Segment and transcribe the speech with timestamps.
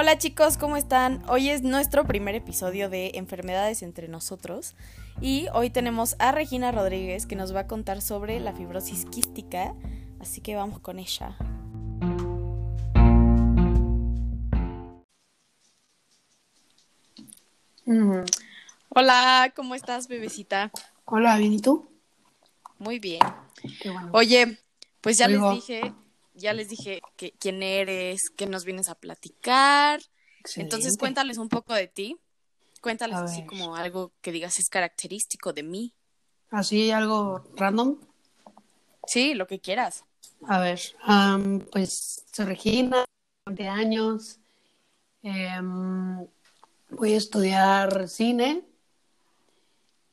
[0.00, 1.24] Hola chicos, ¿cómo están?
[1.28, 4.76] Hoy es nuestro primer episodio de Enfermedades entre nosotros
[5.20, 9.74] y hoy tenemos a Regina Rodríguez que nos va a contar sobre la fibrosis quística,
[10.20, 11.36] así que vamos con ella.
[17.84, 18.22] Mm,
[18.90, 20.70] Hola, ¿cómo estás, bebecita?
[21.06, 21.90] Hola, ¿bien y tú?
[22.78, 23.22] Muy bien.
[23.82, 24.10] Qué bueno.
[24.12, 24.60] Oye,
[25.00, 25.92] pues ya les dije,
[26.38, 30.00] ya les dije que, quién eres, que nos vienes a platicar.
[30.56, 32.16] Entonces cuéntales un poco de ti.
[32.80, 33.46] Cuéntales A así ver.
[33.46, 35.94] como algo que digas es característico de mí.
[36.50, 37.98] Así algo random.
[39.06, 40.04] Sí, lo que quieras.
[40.46, 43.04] A ver, am, pues soy Regina,
[43.46, 44.38] 20 años.
[45.22, 46.26] Em,
[46.90, 48.64] voy a estudiar cine.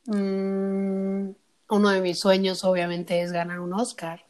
[0.06, 1.30] Mm,
[1.68, 4.25] uno de mis sueños, obviamente, es ganar un Oscar.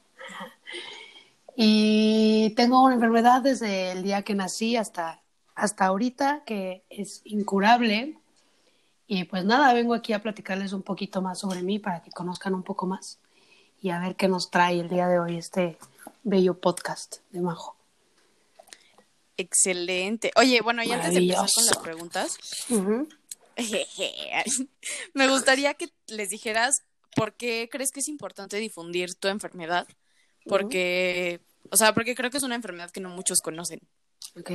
[1.56, 5.22] Y tengo una enfermedad desde el día que nací hasta,
[5.54, 8.18] hasta ahorita, que es incurable.
[9.06, 12.54] Y pues nada, vengo aquí a platicarles un poquito más sobre mí para que conozcan
[12.54, 13.18] un poco más
[13.80, 15.78] y a ver qué nos trae el día de hoy este
[16.22, 17.76] bello podcast de Majo.
[19.36, 20.32] Excelente.
[20.36, 22.38] Oye, bueno, y antes de empezar con las preguntas,
[25.14, 26.82] me gustaría que les dijeras
[27.14, 29.86] por qué crees que es importante difundir tu enfermedad.
[30.48, 33.80] Porque, o sea, porque creo que es una enfermedad que no muchos conocen.
[34.38, 34.50] Ok.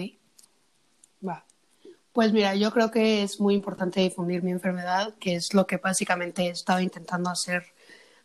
[1.26, 1.46] Va.
[2.14, 5.78] Pues mira, yo creo que es muy importante difundir mi enfermedad, que es lo que
[5.78, 7.64] básicamente he estado intentando hacer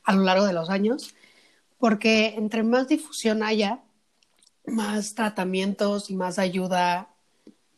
[0.03, 1.15] a lo largo de los años,
[1.79, 3.81] porque entre más difusión haya,
[4.67, 7.09] más tratamientos y más ayuda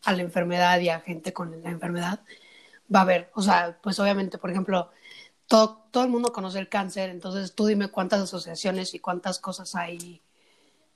[0.05, 2.21] a la enfermedad y a gente con la enfermedad
[2.95, 3.31] va a haber.
[3.35, 4.91] O sea, pues obviamente, por ejemplo,
[5.47, 9.75] todo, todo el mundo conoce el cáncer, entonces tú dime cuántas asociaciones y cuántas cosas
[9.75, 10.23] hay,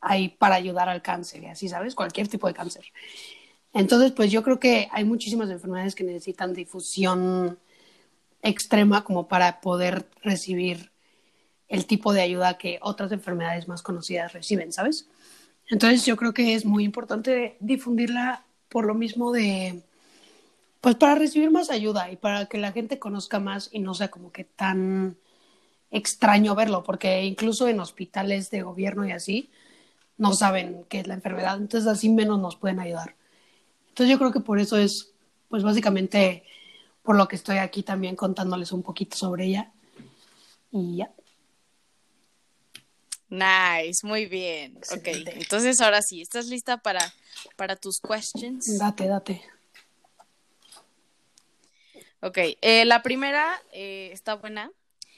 [0.03, 1.95] hay para ayudar al cáncer y así, ¿sabes?
[1.95, 2.84] Cualquier tipo de cáncer.
[3.72, 7.59] Entonces, pues yo creo que hay muchísimas enfermedades que necesitan difusión
[8.43, 10.91] extrema como para poder recibir
[11.69, 15.09] el tipo de ayuda que otras enfermedades más conocidas reciben, ¿sabes?
[15.69, 19.82] Entonces yo creo que es muy importante difundirla por lo mismo de,
[20.81, 24.10] pues para recibir más ayuda y para que la gente conozca más y no sea
[24.10, 25.16] como que tan
[25.91, 29.50] extraño verlo, porque incluso en hospitales de gobierno y así
[30.19, 33.17] no saben qué es la enfermedad, entonces así menos nos pueden ayudar.
[33.89, 35.12] Entonces yo creo que por eso es,
[35.49, 36.45] pues básicamente
[37.03, 39.73] por lo que estoy aquí también contándoles un poquito sobre ella.
[40.71, 41.11] Y ya.
[43.28, 44.77] Nice, muy bien.
[44.77, 45.39] Ok, Excelente.
[45.39, 47.00] entonces ahora sí, ¿estás lista para,
[47.56, 48.79] para tus questions?
[48.79, 49.43] Date, date.
[52.21, 54.71] Ok, eh, la primera eh, está buena.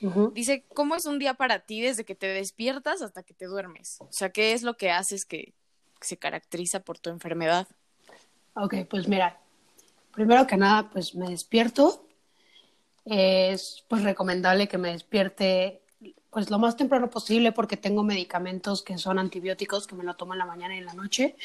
[0.05, 0.33] Ujú.
[0.35, 3.97] Dice, ¿cómo es un día para ti desde que te despiertas hasta que te duermes?
[4.01, 5.55] O sea, ¿qué es lo que haces que
[6.01, 7.67] se caracteriza por tu enfermedad?
[8.55, 9.41] Ok, pues mira,
[10.13, 12.07] primero que nada, pues me despierto.
[13.07, 15.81] Es pues recomendable que me despierte
[16.29, 20.35] pues lo más temprano posible porque tengo medicamentos que son antibióticos que me lo tomo
[20.35, 21.37] en la mañana y en la noche.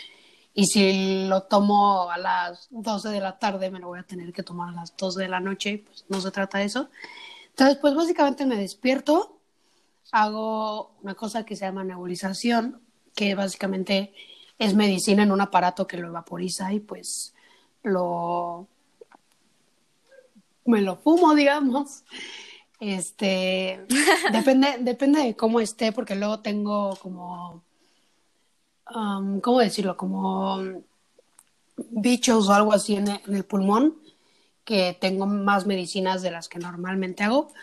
[0.54, 4.34] Y si lo tomo a las 12 de la tarde, me lo voy a tener
[4.34, 6.90] que tomar a las 12 de la noche, pues no se trata de eso.
[7.60, 9.38] Entonces, pues básicamente me despierto,
[10.14, 12.80] hago una cosa que se llama nebulización,
[13.14, 14.14] que básicamente
[14.58, 17.34] es medicina en un aparato que lo evaporiza y pues
[17.84, 18.66] lo
[20.64, 22.06] me lo fumo, digamos.
[22.80, 23.86] Este
[24.32, 27.62] depende, depende de cómo esté, porque luego tengo como
[28.96, 29.98] um, ¿cómo decirlo?
[29.98, 30.62] como
[31.76, 33.98] bichos o algo así en el, en el pulmón,
[34.70, 37.54] que tengo más medicinas de las que normalmente hago.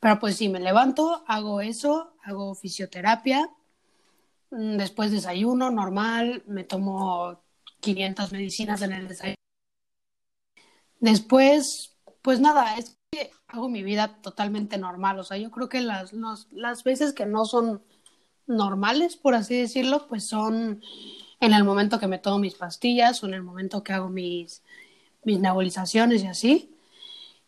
[0.00, 3.50] Pero pues sí, me levanto, hago eso, hago fisioterapia,
[4.50, 7.42] Mm, Después desayuno normal, me tomo
[7.80, 9.36] 500 medicinas en el desayuno.
[11.00, 15.18] Después, pues nada, es que hago mi vida totalmente normal.
[15.18, 17.82] O sea, yo creo que las, los- las veces que no son
[18.46, 20.82] normales, por así decirlo, pues son
[21.40, 24.62] en el momento que me tomo mis pastillas o en el momento que hago mis,
[25.26, 26.76] mis nebulizaciones y así.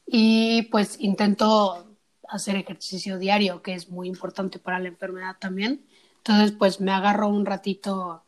[0.06, 1.86] Y pues intento
[2.28, 5.86] hacer ejercicio diario, que es muy importante para la enfermedad también.
[6.18, 8.22] Entonces, pues me agarro un ratito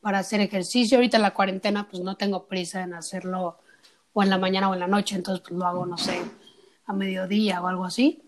[0.00, 0.98] para hacer ejercicio.
[0.98, 3.58] Ahorita en la cuarentena, pues no tengo prisa en hacerlo
[4.12, 6.20] o en la mañana o en la noche, entonces pues lo hago, no sé,
[6.86, 8.22] a mediodía o algo así.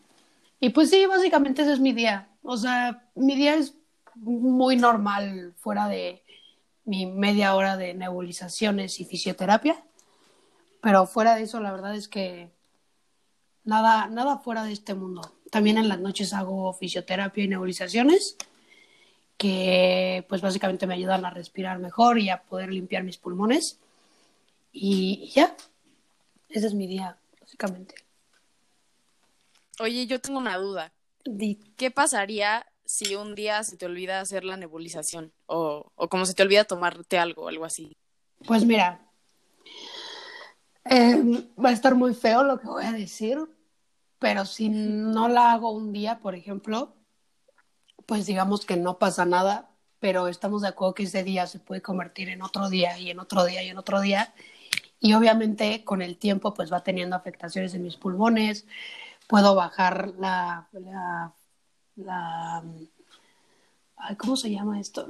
[0.59, 2.29] Y pues sí, básicamente ese es mi día.
[2.43, 3.75] O sea, mi día es
[4.15, 6.23] muy normal fuera de
[6.85, 9.85] mi media hora de nebulizaciones y fisioterapia.
[10.87, 12.49] Pero fuera de eso, la verdad es que
[13.65, 15.21] nada, nada fuera de este mundo.
[15.51, 18.37] También en las noches hago fisioterapia y nebulizaciones
[19.37, 23.81] que pues básicamente me ayudan a respirar mejor y a poder limpiar mis pulmones.
[24.71, 25.57] y ya.
[26.51, 27.97] Ese es mi día, básicamente.
[29.81, 30.93] Oye, yo tengo una duda.
[31.77, 35.33] ¿Qué pasaría si un día se te olvida hacer la nebulización?
[35.47, 37.97] O, o como se te olvida tomarte algo, algo así.
[38.47, 39.06] Pues mira,
[40.91, 43.39] eh, va a estar muy feo lo que voy a decir,
[44.19, 46.95] pero si no la hago un día, por ejemplo,
[48.07, 51.83] pues digamos que no pasa nada, pero estamos de acuerdo que ese día se puede
[51.83, 54.35] convertir en otro día y en otro día y en otro día.
[55.01, 58.67] Y obviamente con el tiempo pues va teniendo afectaciones en mis pulmones,
[59.27, 60.69] puedo bajar la,
[61.97, 62.63] la,
[64.19, 65.07] ¿cómo se llama esto?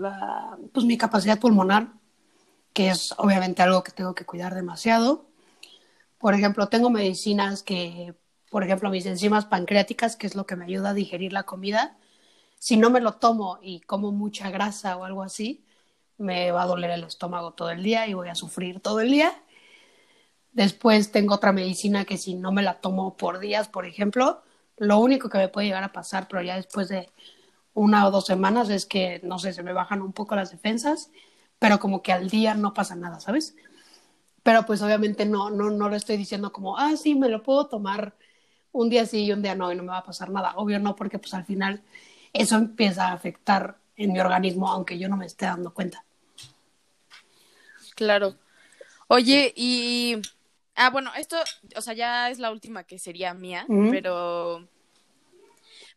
[0.73, 1.93] Pues mi capacidad pulmonar,
[2.73, 5.26] que es obviamente algo que tengo que cuidar demasiado.
[6.19, 8.15] Por ejemplo, tengo medicinas que,
[8.51, 11.99] por ejemplo, mis enzimas pancreáticas, que es lo que me ayuda a digerir la comida,
[12.59, 15.65] si no me lo tomo y como mucha grasa o algo así,
[16.19, 19.11] me va a doler el estómago todo el día y voy a sufrir todo el
[19.11, 19.33] día.
[20.53, 24.43] Después tengo otra medicina que si no me la tomo por días, por ejemplo,
[24.79, 27.11] lo único que me puede llegar a pasar, pero ya después de
[27.75, 31.11] una o dos semanas es que, no sé, se me bajan un poco las defensas,
[31.59, 33.55] pero como que al día no pasa nada, ¿sabes?
[34.47, 37.67] Pero pues obviamente no, no, no lo estoy diciendo como, ah, sí, me lo puedo
[37.67, 38.15] tomar
[38.73, 40.53] un día sí y un día no y no me va a pasar nada.
[40.57, 41.83] Obvio no, porque pues al final
[42.33, 46.05] eso empieza a afectar en mi organismo, aunque yo no me esté dando cuenta.
[47.97, 48.37] Claro.
[49.09, 50.21] Oye, y
[50.79, 51.39] Ah, bueno, esto,
[51.75, 54.69] o sea, ya es la última que sería mía, pero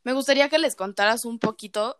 [0.03, 1.99] me gustaría que les contaras un poquito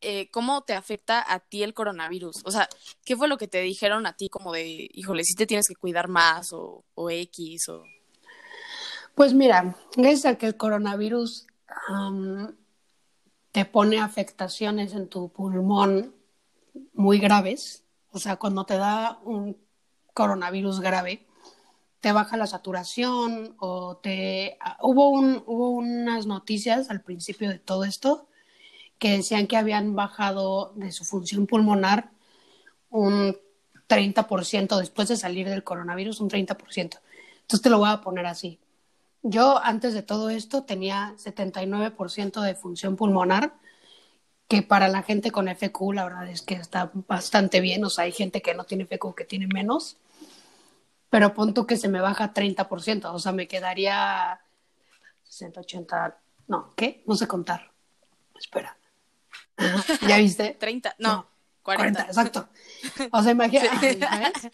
[0.00, 2.42] eh, cómo te afecta a ti el coronavirus.
[2.44, 2.68] O sea,
[3.04, 5.74] ¿qué fue lo que te dijeron a ti como de, híjole, si te tienes que
[5.74, 7.84] cuidar más o, o X o...
[9.14, 11.46] Pues mira, gracias a que el coronavirus
[13.52, 16.14] te pone afectaciones en tu pulmón
[16.94, 19.56] muy graves, o sea, cuando te da un
[20.14, 21.26] coronavirus grave,
[22.00, 24.56] te baja la saturación o te...
[24.60, 28.29] Ah, hubo, un, hubo unas noticias al principio de todo esto
[29.00, 32.10] que decían que habían bajado de su función pulmonar
[32.90, 33.36] un
[33.88, 37.00] 30% después de salir del coronavirus, un 30%.
[37.40, 38.60] Entonces te lo voy a poner así.
[39.22, 43.54] Yo antes de todo esto tenía 79% de función pulmonar,
[44.46, 48.04] que para la gente con FQ la verdad es que está bastante bien, o sea,
[48.04, 49.96] hay gente que no tiene FQ que tiene menos
[51.10, 54.40] pero punto que se me baja 30%, o sea, me quedaría
[55.24, 57.02] 60, 80, no, ¿qué?
[57.06, 57.72] No sé contar.
[58.38, 58.76] Espera.
[60.06, 60.56] ¿Ya viste?
[60.58, 61.26] 30, no,
[61.62, 62.02] 40.
[62.02, 62.48] exacto.
[63.12, 63.98] O sea, imagínate,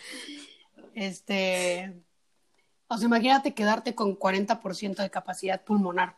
[0.95, 1.93] Este,
[2.89, 6.17] o sea, imagínate quedarte con 40% de capacidad pulmonar.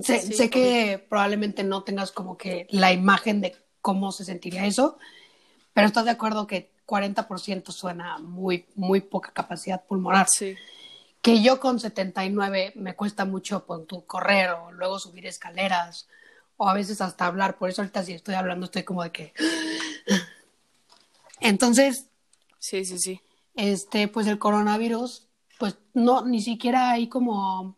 [0.00, 4.98] Sé, sé que probablemente no tengas como que la imagen de cómo se sentiría eso,
[5.72, 10.28] pero estás de acuerdo que 40% suena muy, muy poca capacidad pulmonar.
[10.30, 10.54] Sí.
[11.20, 13.66] Que yo con 79 me cuesta mucho
[14.06, 16.08] correr o luego subir escaleras
[16.56, 17.58] o a veces hasta hablar.
[17.58, 19.32] Por eso ahorita si estoy hablando estoy como de que...
[21.40, 22.08] Entonces...
[22.58, 23.20] Sí, sí, sí.
[23.54, 27.76] Este, pues el coronavirus, pues no, ni siquiera hay como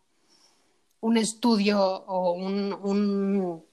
[1.01, 3.63] un estudio o un, un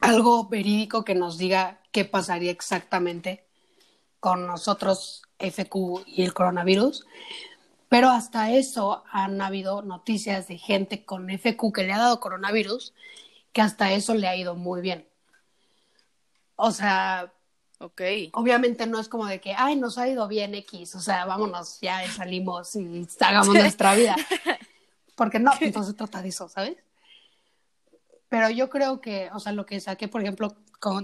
[0.00, 3.46] algo verídico que nos diga qué pasaría exactamente
[4.20, 7.06] con nosotros FQ y el coronavirus,
[7.88, 12.92] pero hasta eso han habido noticias de gente con FQ que le ha dado coronavirus,
[13.56, 15.08] que hasta eso le ha ido muy bien.
[16.56, 17.32] O sea,
[17.78, 18.28] okay.
[18.34, 21.80] obviamente no es como de que, ay, nos ha ido bien X, o sea, vámonos,
[21.80, 24.14] ya salimos y hagamos nuestra vida.
[25.14, 26.76] Porque no, entonces trata de eso, ¿sabes?
[28.28, 30.54] Pero yo creo que, o sea, lo que saqué, por ejemplo,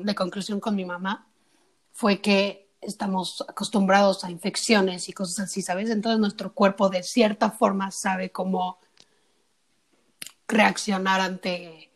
[0.00, 1.26] de conclusión con mi mamá,
[1.94, 5.88] fue que estamos acostumbrados a infecciones y cosas así, ¿sabes?
[5.88, 8.78] Entonces nuestro cuerpo de cierta forma sabe cómo
[10.49, 11.91] reaccionar ante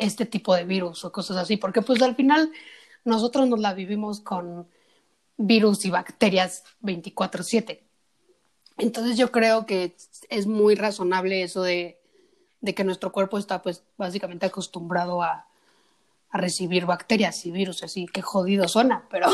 [0.00, 2.50] este tipo de virus o cosas así, porque pues al final
[3.04, 4.66] nosotros nos la vivimos con
[5.36, 7.80] virus y bacterias 24/7.
[8.78, 9.94] Entonces yo creo que
[10.28, 12.00] es muy razonable eso de,
[12.60, 15.46] de, que nuestro cuerpo está pues básicamente acostumbrado a,
[16.30, 19.28] a recibir bacterias y virus, así que jodido suena, pero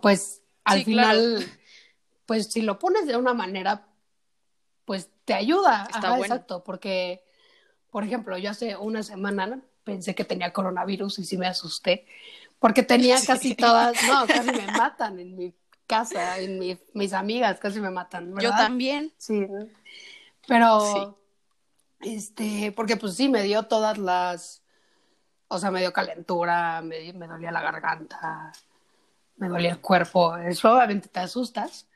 [0.00, 1.44] pues al final,
[2.26, 3.88] pues si lo pones de una manera,
[4.84, 5.88] pues te ayuda.
[5.92, 7.24] Está exacto, porque,
[7.90, 12.06] por ejemplo, yo hace una semana pensé que tenía coronavirus y sí me asusté,
[12.58, 15.54] porque tenía casi todas, no, casi me matan en mi
[15.86, 18.34] casa, en mi, mis amigas casi me matan.
[18.34, 18.50] ¿verdad?
[18.50, 19.12] Yo también.
[19.18, 19.46] Sí,
[20.46, 21.18] pero,
[22.00, 24.62] este, porque pues sí, me dio todas las,
[25.48, 28.52] o sea, me dio calentura, me, me dolía la garganta,
[29.36, 31.86] me dolía el cuerpo, eso obviamente te asustas.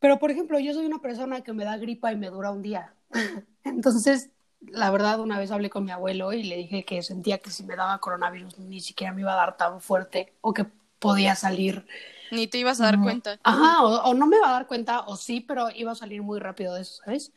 [0.00, 2.62] Pero, por ejemplo, yo soy una persona que me da gripa y me dura un
[2.62, 2.94] día.
[3.64, 7.50] Entonces, la verdad, una vez hablé con mi abuelo y le dije que sentía que
[7.50, 10.66] si me daba coronavirus ni siquiera me iba a dar tan fuerte o que
[10.98, 11.86] podía salir.
[12.30, 13.38] Ni te ibas a dar cuenta.
[13.42, 16.40] Ajá, o, no me iba a dar cuenta, o sí, pero iba a salir muy
[16.40, 17.32] rápido de eso, ¿sabes?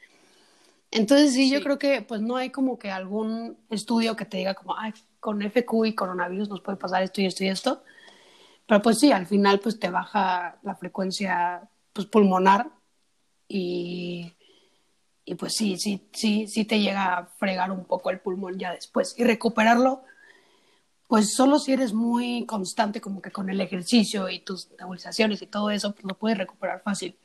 [0.90, 4.54] Entonces sí, yo creo que pues no hay como que algún estudio que te diga
[4.54, 7.84] como, ay, con FQ y coronavirus nos puede pasar esto y esto y esto.
[8.68, 12.70] Pero pues sí, al final pues te baja la frecuencia pues pulmonar
[13.48, 14.34] y,
[15.26, 18.74] y pues sí, sí, sí, sí te llega a fregar un poco el pulmón ya
[18.74, 19.16] después.
[19.18, 20.04] Y recuperarlo,
[21.08, 25.48] pues solo si eres muy constante como que con el ejercicio y tus nebulizaciones y
[25.48, 27.16] todo eso, pues lo puedes recuperar fácil.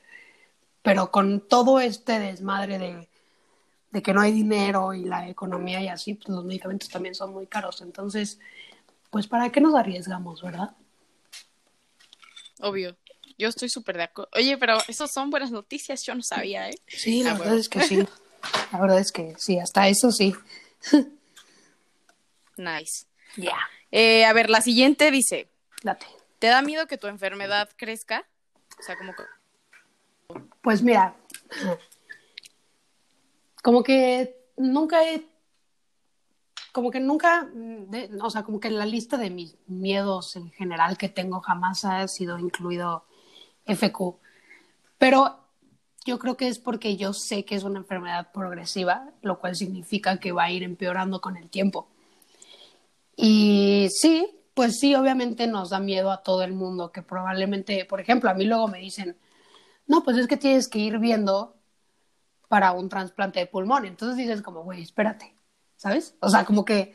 [0.81, 3.07] Pero con todo este desmadre de
[3.91, 7.33] de que no hay dinero y la economía y así, pues los medicamentos también son
[7.33, 7.81] muy caros.
[7.81, 8.39] Entonces,
[9.09, 10.75] pues ¿para qué nos arriesgamos, verdad?
[12.59, 12.95] Obvio.
[13.37, 14.29] Yo estoy súper de acuerdo.
[14.35, 16.75] Oye, pero esas son buenas noticias, yo no sabía, ¿eh?
[16.87, 18.07] Sí, la ah, verdad es que sí.
[18.71, 20.33] La verdad es que sí, hasta eso sí.
[22.55, 23.05] nice.
[23.35, 23.57] Ya.
[23.91, 25.49] Eh, a ver, la siguiente dice.
[25.83, 26.05] Date.
[26.39, 28.25] ¿Te da miedo que tu enfermedad crezca?
[28.79, 29.13] O sea, como...
[30.61, 31.15] Pues mira,
[33.63, 35.25] como que nunca he,
[36.71, 37.49] como que nunca,
[38.21, 41.83] o sea, como que en la lista de mis miedos en general que tengo jamás
[41.85, 43.06] ha sido incluido
[43.67, 44.15] FQ.
[44.97, 45.39] Pero
[46.05, 50.19] yo creo que es porque yo sé que es una enfermedad progresiva, lo cual significa
[50.19, 51.89] que va a ir empeorando con el tiempo.
[53.15, 57.99] Y sí, pues sí, obviamente nos da miedo a todo el mundo, que probablemente, por
[57.99, 59.17] ejemplo, a mí luego me dicen,
[59.85, 61.55] no, pues es que tienes que ir viendo
[62.47, 63.85] para un trasplante de pulmón.
[63.85, 65.35] Entonces dices como, güey, espérate,
[65.75, 66.15] ¿sabes?
[66.21, 66.93] O sea, como que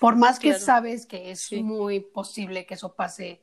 [0.00, 3.42] por más que sabes que es muy posible que eso pase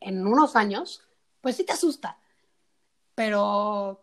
[0.00, 1.02] en unos años,
[1.42, 2.16] pues sí te asusta.
[3.14, 4.02] Pero,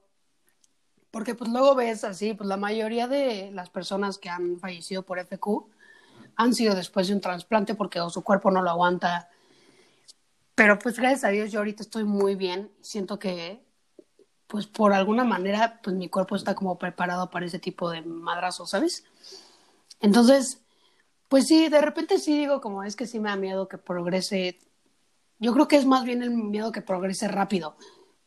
[1.10, 5.18] porque pues luego ves así, pues la mayoría de las personas que han fallecido por
[5.18, 5.66] FQ
[6.36, 9.30] han sido después de un trasplante porque su cuerpo no lo aguanta.
[10.54, 12.72] Pero pues gracias a Dios yo ahorita estoy muy bien.
[12.82, 13.64] Siento que
[14.50, 18.72] pues por alguna manera, pues mi cuerpo está como preparado para ese tipo de madrazos,
[18.72, 19.04] ¿sabes?
[20.00, 20.62] Entonces,
[21.28, 24.58] pues sí, de repente sí digo como es que sí me da miedo que progrese.
[25.40, 27.78] Yo creo que es más bien el miedo que progrese rápido,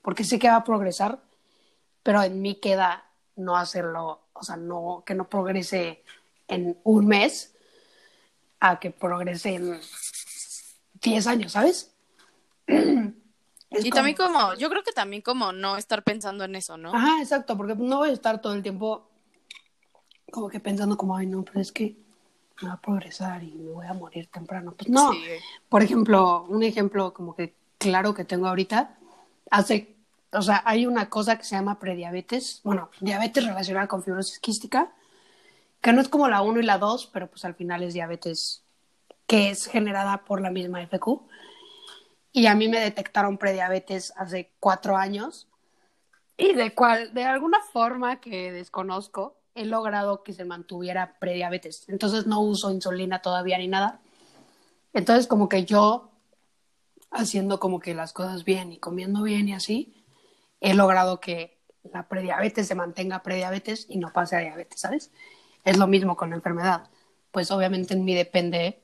[0.02, 1.22] porque sé que va a progresar,
[2.02, 3.04] pero en mí queda
[3.36, 6.02] no hacerlo, o sea, no que no progrese
[6.48, 7.54] en un mes
[8.60, 9.80] a que progrese en
[11.02, 11.94] 10 años, ¿sabes?
[12.66, 16.94] y también como, yo creo que también como no estar pensando en eso, ¿no?
[16.94, 19.08] Ajá, exacto, porque no voy a estar todo el tiempo
[20.30, 21.96] como que pensando como, ay, no, pero es que
[22.60, 24.74] me va a progresar y me voy a morir temprano.
[24.76, 25.12] Pues no.
[25.68, 28.96] Por ejemplo, un ejemplo como que claro que tengo ahorita,
[29.50, 29.96] hace,
[30.32, 34.92] o sea, hay una cosa que se llama prediabetes, bueno, diabetes relacionada con fibrosis quística,
[35.80, 38.62] que no es como la 1 y la 2, pero pues al final es diabetes
[39.26, 41.22] que es generada por la misma FQ
[42.32, 45.48] y a mí me detectaron prediabetes hace cuatro años
[46.36, 51.88] y de cual, de alguna forma que desconozco, he logrado que se mantuviera prediabetes.
[51.88, 54.00] Entonces no uso insulina todavía ni nada.
[54.92, 56.10] Entonces como que yo,
[57.10, 60.04] haciendo como que las cosas bien y comiendo bien y así,
[60.60, 61.58] he logrado que
[61.92, 65.10] la prediabetes se mantenga prediabetes y no pase a diabetes, ¿sabes?
[65.64, 66.88] Es lo mismo con la enfermedad.
[67.30, 68.82] Pues obviamente en mí depende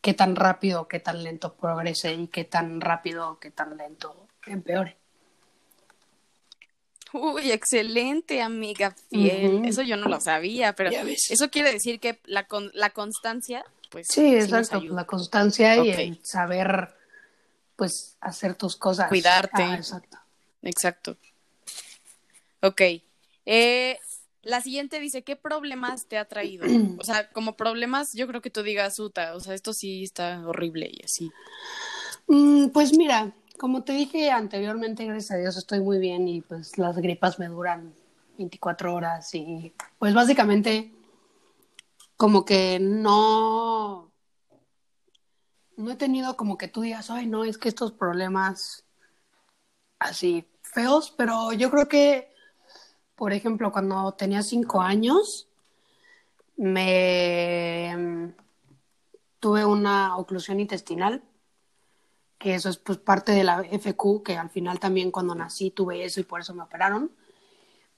[0.00, 4.97] qué tan rápido, qué tan lento progrese y qué tan rápido, qué tan lento empeore.
[7.12, 9.62] Uy, excelente, amiga fiel.
[9.64, 14.06] Eso yo no lo sabía, pero eso quiere decir que la, con, la constancia, pues.
[14.10, 16.94] Sí, exacto, la constancia y el saber,
[17.76, 19.08] pues, hacer tus cosas.
[19.08, 19.62] Cuidarte.
[19.62, 20.18] Ah, exacto.
[20.62, 21.16] Exacto.
[22.62, 22.82] Ok.
[23.46, 23.98] Eh,
[24.42, 26.64] la siguiente dice, ¿qué problemas te ha traído?
[26.98, 30.46] O sea, como problemas, yo creo que tú digas, Uta, o sea, esto sí está
[30.46, 31.30] horrible y así.
[32.26, 36.78] Mm, pues mira, como te dije anteriormente, gracias a Dios estoy muy bien y pues
[36.78, 37.94] las gripas me duran
[38.38, 40.92] 24 horas y pues básicamente
[42.16, 44.10] como que no,
[45.76, 48.84] no he tenido como que tú digas, ay, no, es que estos problemas
[49.98, 52.28] así feos, pero yo creo que
[53.18, 55.48] por ejemplo, cuando tenía cinco años,
[56.56, 58.32] me
[59.40, 61.20] tuve una oclusión intestinal,
[62.38, 66.04] que eso es pues parte de la FQ, que al final también cuando nací tuve
[66.04, 67.10] eso y por eso me operaron,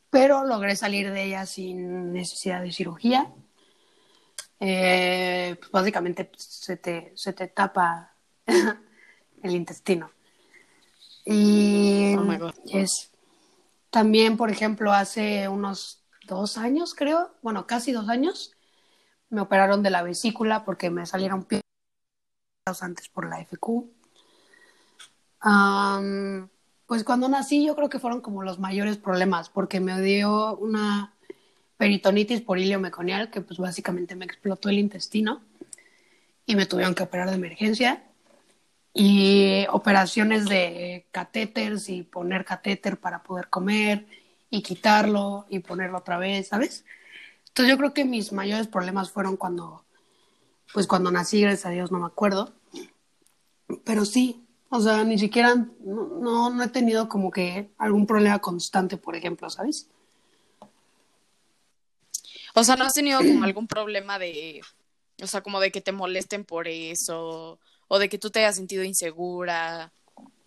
[0.09, 3.32] pero logré salir de ella sin necesidad de cirugía.
[4.59, 8.14] Eh, pues básicamente pues, se, te, se te tapa
[9.42, 10.11] el intestino.
[11.25, 12.54] Y oh God.
[13.90, 18.52] También, por ejemplo, hace unos dos años, creo, bueno, casi dos años,
[19.30, 21.64] me operaron de la vesícula porque me salieron piedras
[22.80, 24.00] antes por la FQ.
[25.40, 26.49] Am,
[26.87, 31.14] pues cuando nací yo creo que fueron como los mayores problemas porque me dio una
[31.76, 35.42] peritonitis por hilio meconial que pues básicamente me explotó el intestino
[36.44, 38.04] y me tuvieron que operar de emergencia
[38.92, 44.06] y operaciones de catéteres y poner catéter para poder comer
[44.50, 46.85] y quitarlo y ponerlo otra vez, ¿sabes?
[47.49, 49.85] Entonces yo creo que mis mayores problemas fueron cuando,
[50.75, 52.52] pues cuando nací, gracias a Dios no me acuerdo,
[53.85, 54.39] pero sí,
[54.70, 59.16] o sea, ni siquiera, no, no, no he tenido como que algún problema constante, por
[59.16, 59.88] ejemplo, ¿sabes?
[62.54, 64.60] O sea, ¿no has tenido como algún problema de,
[65.22, 67.58] o sea, como de que te molesten por eso,
[67.88, 69.92] o de que tú te hayas sentido insegura?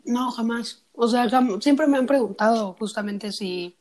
[0.06, 0.84] No, jamás.
[0.94, 1.30] O sea,
[1.62, 3.76] siempre me han preguntado justamente si,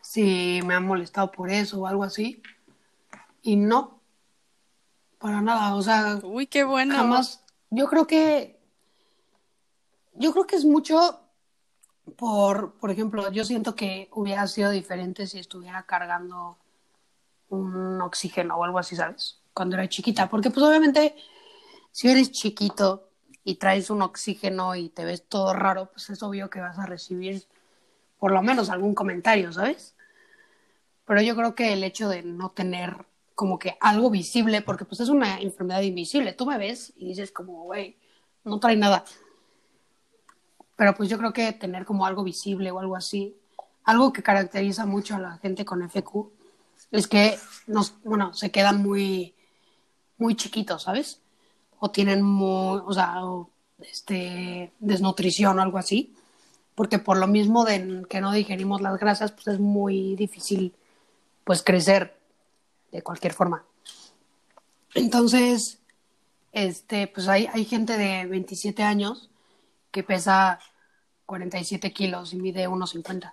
[0.00, 2.42] si me han molestado por eso o algo así.
[3.42, 4.00] Y no,
[5.18, 5.74] para nada.
[5.74, 6.94] O sea, Uy, qué bueno.
[6.94, 7.44] jamás.
[7.70, 8.60] Yo creo que,
[10.14, 11.20] yo creo que es mucho
[12.16, 16.58] por, por ejemplo, yo siento que hubiera sido diferente si estuviera cargando
[17.48, 19.40] un oxígeno o algo así, ¿sabes?
[19.54, 20.28] Cuando era chiquita.
[20.28, 21.14] Porque pues obviamente
[21.92, 23.08] si eres chiquito
[23.44, 26.86] y traes un oxígeno y te ves todo raro, pues es obvio que vas a
[26.86, 27.44] recibir
[28.18, 29.94] por lo menos algún comentario, ¿sabes?
[31.04, 35.00] Pero yo creo que el hecho de no tener como que algo visible, porque pues
[35.00, 37.98] es una enfermedad invisible, tú me ves y dices como, güey,
[38.44, 39.04] no trae nada.
[40.82, 43.36] Pero pues yo creo que tener como algo visible o algo así,
[43.84, 46.26] algo que caracteriza mucho a la gente con FQ,
[46.90, 49.32] es que nos, bueno, se quedan muy,
[50.18, 51.20] muy chiquitos, ¿sabes?
[51.78, 53.14] O tienen muy, o sea,
[53.78, 56.16] este, desnutrición o algo así,
[56.74, 60.74] porque por lo mismo de que no digerimos las grasas, pues es muy difícil,
[61.44, 62.18] pues, crecer
[62.90, 63.64] de cualquier forma.
[64.94, 65.78] Entonces,
[66.50, 69.30] este, pues hay, hay gente de 27 años
[69.92, 70.58] que pesa
[71.26, 73.32] 47 kilos y mide 1,50,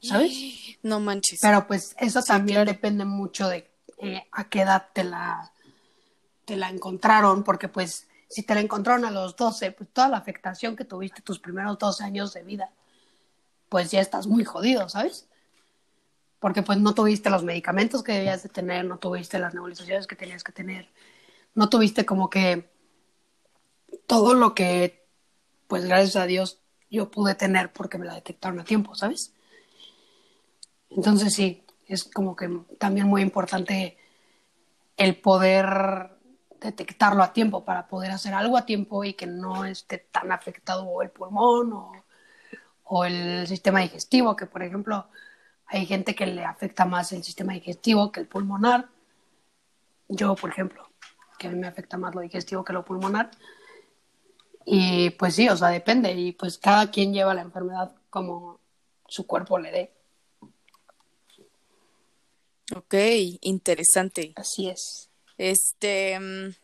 [0.00, 0.32] ¿sabes?
[0.82, 1.40] No manches.
[1.40, 2.72] Pero pues eso también claro.
[2.72, 5.52] depende mucho de eh, a qué edad te la,
[6.44, 10.16] te la encontraron, porque pues si te la encontraron a los 12, pues toda la
[10.16, 12.72] afectación que tuviste tus primeros 12 años de vida,
[13.68, 15.28] pues ya estás muy jodido, ¿sabes?
[16.40, 20.16] Porque pues no tuviste los medicamentos que debías de tener, no tuviste las nebulizaciones que
[20.16, 20.88] tenías que tener,
[21.54, 22.72] no tuviste como que
[24.06, 25.06] todo lo que,
[25.68, 26.61] pues gracias a Dios,
[26.92, 29.32] yo pude tener porque me la detectaron a tiempo, ¿sabes?
[30.90, 33.96] Entonces sí, es como que también muy importante
[34.96, 36.10] el poder
[36.60, 41.02] detectarlo a tiempo para poder hacer algo a tiempo y que no esté tan afectado
[41.02, 41.92] el pulmón o,
[42.84, 45.08] o el sistema digestivo, que por ejemplo
[45.66, 48.88] hay gente que le afecta más el sistema digestivo que el pulmonar.
[50.08, 50.86] Yo, por ejemplo,
[51.38, 53.30] que a mí me afecta más lo digestivo que lo pulmonar.
[54.64, 56.12] Y pues sí, o sea, depende.
[56.12, 58.60] Y pues cada quien lleva la enfermedad como
[59.08, 59.92] su cuerpo le dé.
[62.74, 62.94] Ok,
[63.40, 64.32] interesante.
[64.36, 65.10] Así es.
[65.36, 66.18] Este.
[66.18, 66.54] mm,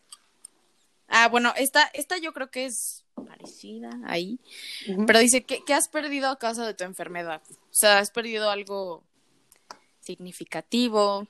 [1.11, 4.39] Ah, bueno, esta, esta yo creo que es parecida ahí.
[5.07, 7.41] Pero dice, ¿qué, qué has perdido a causa de tu enfermedad?
[7.49, 9.03] O sea, ¿has perdido algo
[10.01, 11.27] significativo?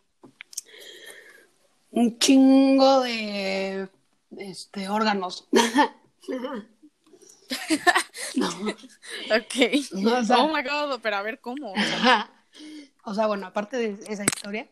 [1.91, 3.89] un chingo de
[4.38, 5.47] este órganos.
[8.35, 8.47] no,
[9.35, 9.55] Ok.
[9.93, 11.73] no, o sea, oh my god, pero a ver cómo.
[13.03, 14.67] O sea, bueno, aparte de esa historia,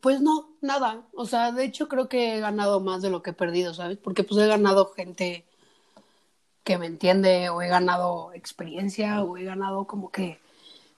[0.00, 1.06] pues no, nada.
[1.14, 3.98] O sea, de hecho creo que he ganado más de lo que he perdido, ¿sabes?
[3.98, 5.44] Porque pues he ganado gente
[6.64, 10.40] que me entiende o he ganado experiencia o he ganado como que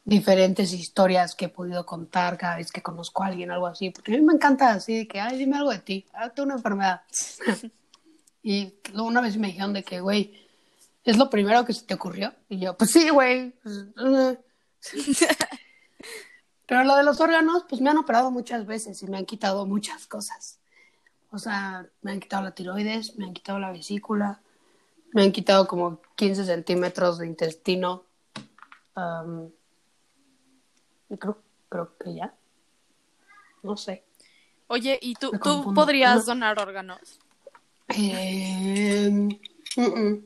[0.05, 3.91] diferentes historias que he podido contar cada vez que conozco a alguien, algo así.
[3.91, 6.55] Porque a mí me encanta así de que, ay, dime algo de ti, tengo una
[6.55, 7.03] enfermedad.
[8.49, 10.33] y una vez me dijeron de que, güey,
[11.05, 12.33] ¿es lo primero que se te ocurrió?
[12.49, 13.51] Y yo, pues sí, güey.
[13.63, 14.39] pues, eh.
[16.67, 19.67] Pero lo de los órganos, pues me han operado muchas veces y me han quitado
[19.67, 20.61] muchas cosas.
[21.31, 24.41] O sea, me han quitado la tiroides, me han quitado la vesícula,
[25.13, 28.05] me han quitado como 15 centímetros de intestino.
[31.11, 32.35] Y creo, creo que ya.
[33.63, 34.05] No sé.
[34.69, 37.21] Oye, ¿y tú, tú podrías donar órganos?
[37.89, 40.25] Eh, mm, mm.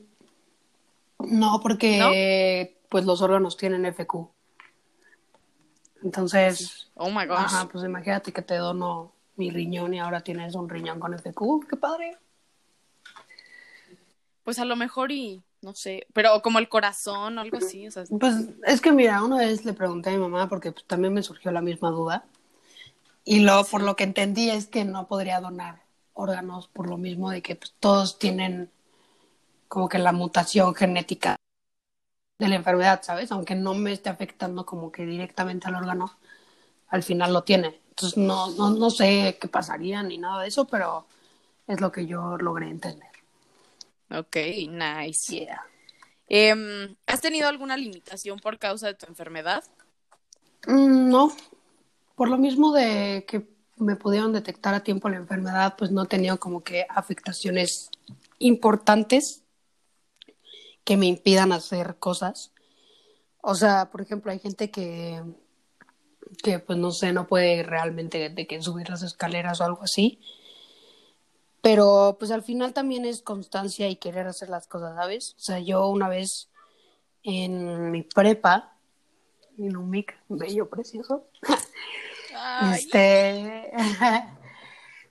[1.19, 4.29] No, porque pues los órganos tienen FQ.
[6.03, 7.37] Entonces, Oh my gosh.
[7.37, 11.67] ajá, pues imagínate que te dono mi riñón y ahora tienes un riñón con FQ.
[11.69, 12.17] ¡Qué padre!
[14.43, 17.91] Pues a lo mejor y no sé, pero como el corazón o algo así, o
[17.91, 21.13] sea, Pues es que mira, una vez le pregunté a mi mamá porque pues, también
[21.13, 22.25] me surgió la misma duda.
[23.23, 25.82] Y lo, por lo que entendí es que no podría donar
[26.13, 28.71] órganos por lo mismo de que pues, todos tienen
[29.67, 31.35] como que la mutación genética
[32.39, 33.31] de la enfermedad, ¿sabes?
[33.31, 36.17] Aunque no me esté afectando como que directamente al órgano,
[36.89, 37.81] al final lo tiene.
[37.89, 41.05] Entonces no, no, no sé qué pasaría ni nada de eso, pero
[41.67, 43.09] es lo que yo logré entender.
[44.09, 44.35] ok,
[44.69, 45.33] nice.
[45.33, 45.65] Yeah.
[46.27, 49.63] Em, ¿Has tenido alguna limitación por causa de tu enfermedad?
[50.67, 51.31] Mm, no,
[52.15, 53.52] por lo mismo de que
[53.83, 57.89] me pudieron detectar a tiempo la enfermedad, pues no he tenido como que afectaciones
[58.39, 59.43] importantes
[60.83, 62.51] que me impidan hacer cosas.
[63.41, 65.21] O sea, por ejemplo, hay gente que,
[66.43, 70.19] que pues no sé, no puede realmente de que subir las escaleras o algo así.
[71.61, 75.35] Pero pues al final también es constancia y querer hacer las cosas, ¿sabes?
[75.37, 76.49] O sea, yo una vez
[77.23, 78.77] en mi prepa,
[79.57, 81.27] en un mic bello, precioso,
[82.45, 83.71] Ay, este,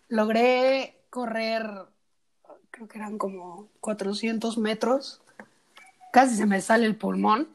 [0.09, 1.66] logré correr,
[2.71, 5.21] creo que eran como 400 metros.
[6.12, 7.49] Casi se me sale el pulmón.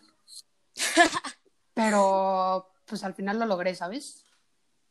[1.73, 4.23] Pero pues al final lo logré, ¿sabes?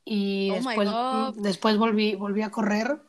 [0.05, 0.89] Y Oh después,
[1.37, 3.01] después volví, volví a correr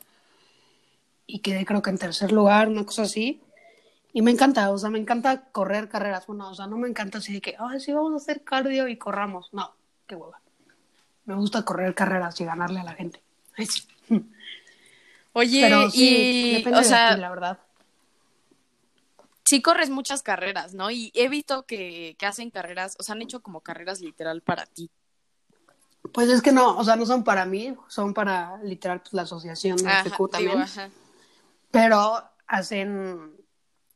[1.27, 3.41] y quedé creo que en tercer lugar, una cosa así.
[4.13, 6.25] Y me encanta, o sea, me encanta correr carreras.
[6.25, 8.87] Bueno, o sea, no me encanta así de que, ay, sí, vamos a hacer cardio
[8.87, 9.53] y corramos.
[9.53, 9.75] No,
[10.07, 10.41] qué hueva.
[11.27, 13.21] Me gusta correr carreras y ganarle a la gente.
[15.33, 17.59] Oye, Pero sí, y, depende o de ti, la verdad.
[19.45, 20.89] sí corres muchas carreras, ¿no?
[20.89, 24.65] Y he visto que, que hacen carreras, o sea, han hecho como carreras literal para
[24.65, 24.89] ti.
[26.13, 29.23] Pues es que no, o sea, no son para mí, son para literal pues, la
[29.23, 30.61] asociación de Ajá, FQ digo, también.
[30.61, 30.89] ajá.
[31.69, 33.35] Pero hacen,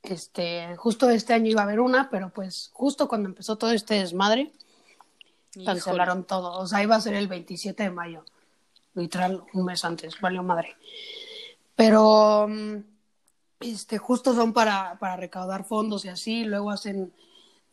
[0.04, 3.96] este, justo este año iba a haber una, pero pues justo cuando empezó todo este
[3.96, 4.52] desmadre.
[5.66, 6.60] Cancelaron todo.
[6.60, 8.26] O sea, iba a ser el 27 de mayo,
[8.94, 10.76] literal un mes antes, valió madre.
[11.76, 12.78] Pero, mm,
[13.62, 17.14] este, justo son para, para recaudar fondos y así, luego hacen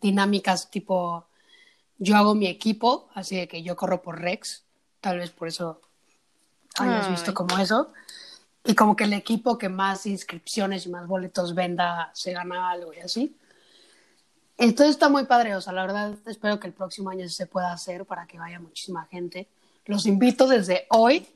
[0.00, 1.26] dinámicas tipo,
[1.98, 4.64] yo hago mi equipo, así de que yo corro por Rex,
[5.00, 5.80] tal vez por eso
[6.78, 7.12] hayas Ay.
[7.12, 7.92] visto como eso.
[8.64, 12.92] Y como que el equipo que más inscripciones y más boletos venda se gana algo
[12.92, 13.36] y así.
[14.58, 17.72] Entonces está muy padre, o sea, la verdad espero que el próximo año se pueda
[17.72, 19.48] hacer para que vaya muchísima gente.
[19.86, 21.26] Los invito desde hoy,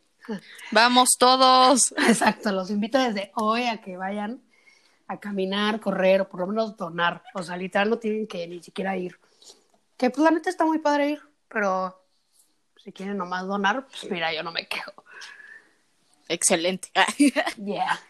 [0.70, 1.92] Vamos todos.
[2.08, 4.42] exacto, los invito desde hoy a que vayan
[5.08, 7.22] a caminar, correr o por lo menos donar.
[7.34, 9.18] O sea, literal no tienen que ni siquiera ir.
[9.96, 12.00] Que pues la neta está muy padre ir, pero
[12.82, 15.04] si quieren nomás donar, pues mira, yo no me quejo.
[16.28, 16.88] Excelente.
[17.56, 18.00] Yeah.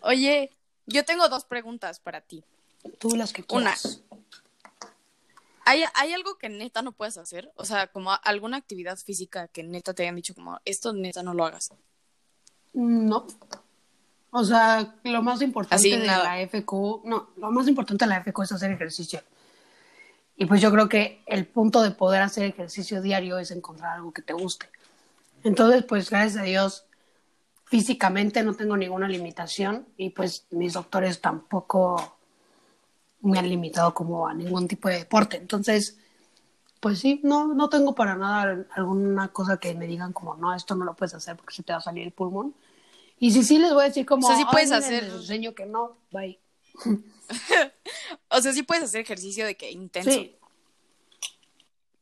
[0.00, 0.50] Oye,
[0.86, 2.44] yo tengo dos preguntas para ti.
[2.98, 3.74] Tú las que Una.
[5.68, 7.52] ¿Hay, ¿Hay algo que neta no puedes hacer?
[7.54, 11.34] O sea, como alguna actividad física que neta te hayan dicho como, esto neta no
[11.34, 11.74] lo hagas.
[12.72, 13.26] No.
[14.30, 16.24] O sea, lo más importante Así, de nada.
[16.24, 16.72] la FQ,
[17.04, 19.20] no, lo más importante de la FQ es hacer ejercicio.
[20.38, 24.10] Y pues yo creo que el punto de poder hacer ejercicio diario es encontrar algo
[24.10, 24.70] que te guste.
[25.44, 26.86] Entonces, pues gracias a Dios,
[27.66, 32.17] físicamente no tengo ninguna limitación y pues mis doctores tampoco
[33.20, 35.36] me han limitado como a ningún tipo de deporte.
[35.36, 35.98] Entonces,
[36.80, 40.74] pues sí, no, no tengo para nada alguna cosa que me digan como, no, esto
[40.74, 42.54] no lo puedes hacer porque se te va a salir el pulmón.
[43.18, 45.02] Y si sí, les voy a decir como, O sea, sí "Ay, puedes miren, hacer-
[45.04, 46.38] Les enseño que no, bye.
[48.30, 50.10] O sea, sí puedes hacer ejercicio de que intenso.
[50.10, 50.34] Sí,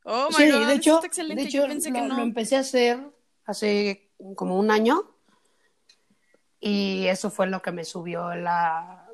[0.04, 1.42] Oh my sí, god, de eso hecho, está excelente.
[1.42, 2.16] de hecho Yo pensé lo, que no.
[2.16, 3.00] lo empecé a hacer
[3.44, 5.02] hace como un año
[6.60, 9.05] y eso fue lo que me subió la,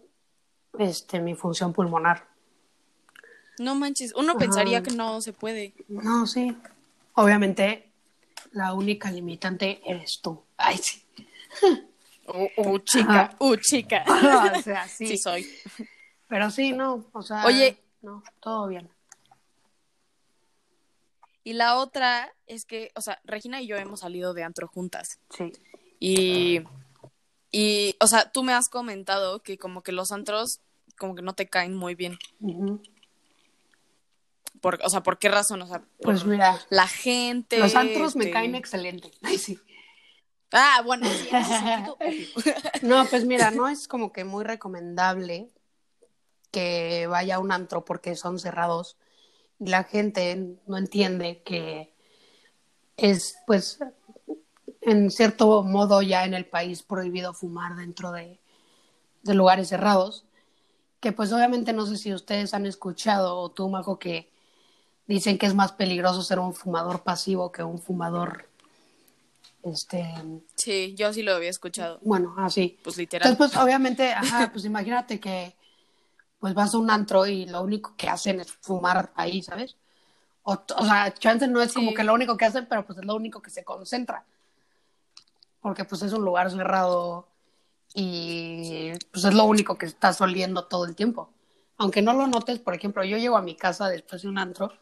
[0.79, 2.27] este, mi función pulmonar.
[3.59, 4.39] No manches, uno Ajá.
[4.39, 5.75] pensaría que no se puede.
[5.89, 6.57] No, sí.
[7.15, 7.91] Obviamente,
[8.53, 10.43] la única limitante eres tú.
[10.57, 11.05] Ay, sí.
[12.25, 14.05] Uh, uh, chica, uh, chica.
[14.57, 15.09] o sea, sí.
[15.09, 15.45] Sí soy.
[16.29, 17.45] Pero sí, no, o sea.
[17.45, 17.77] Oye.
[18.01, 18.89] No, todo bien.
[21.45, 25.19] Y la otra es que, o sea, Regina y yo hemos salido de antro juntas.
[25.31, 25.53] Sí.
[25.99, 26.61] Y,
[27.53, 30.61] y, o sea, tú me has comentado que como que los antros
[30.99, 32.19] como que no te caen muy bien.
[34.61, 35.63] Por, o sea, ¿por qué razón?
[35.63, 37.59] O sea, por Pues mira, la gente.
[37.59, 39.11] los antros me este- caen excelente.
[39.23, 39.59] Ay, sí.
[40.53, 41.29] Ah, bueno, sí.
[42.83, 45.51] No, pues mira, no es como que muy recomendable
[46.51, 48.97] que vaya a un antro porque son cerrados.
[49.59, 51.95] La gente no entiende que
[52.97, 53.79] es, pues,
[54.83, 58.39] en cierto modo ya en el país prohibido fumar dentro de,
[59.23, 60.25] de lugares cerrados.
[61.01, 64.31] que pues obviamente no sé si ustedes han escuchado o tú, Majo, que
[65.07, 68.49] dicen que es más peligroso ser un fumador pasivo que un fumador,
[69.63, 70.05] este...
[70.57, 71.99] Sí, yo sí lo había escuchado.
[72.03, 72.79] Bueno, así.
[72.83, 73.31] Pues literal.
[73.31, 75.57] Entonces, pues obviamente, ajá, pues imagínate que
[76.41, 79.77] pues vas a un antro y lo único que hacen es fumar ahí, ¿sabes?
[80.43, 81.97] O, o sea, chance no es como Sí.
[81.97, 84.27] que lo único que hacen, pero pues es lo único que se concentra.
[85.63, 87.27] Porque pues es un lugar cerrado
[87.95, 91.31] y pues es lo único que estás oliendo todo el tiempo.
[91.79, 94.73] Aunque no lo notes, por ejemplo, yo llego a mi casa después de un antro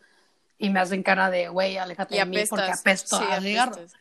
[0.58, 3.92] y me hacen cara de, güey, aléjate de mí porque apesto Sí, a apestas.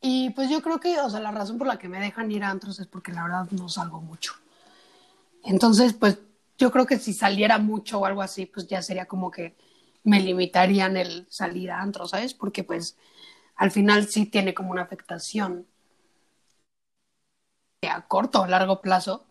[0.00, 2.44] Y pues yo creo que, o sea, la razón por la que me dejan ir
[2.44, 4.34] a antros es porque la verdad no salgo mucho.
[5.42, 6.18] Entonces, pues
[6.58, 9.56] yo creo que si saliera mucho o algo así, pues ya sería como que
[10.04, 12.34] me limitarían el salir a antros, ¿sabes?
[12.34, 12.96] Porque pues
[13.56, 15.66] al final sí tiene como una afectación
[17.82, 19.24] a corto o largo plazo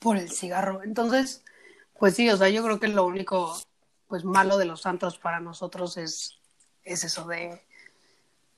[0.00, 0.82] por el cigarro.
[0.82, 1.44] Entonces,
[1.98, 3.56] pues sí, o sea, yo creo que lo único
[4.08, 6.38] pues malo de los antros para nosotros es,
[6.84, 7.62] es eso de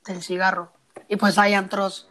[0.07, 0.73] del cigarro.
[1.09, 2.09] Y pues hay antros